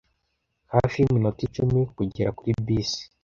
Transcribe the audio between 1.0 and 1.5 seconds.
yiminota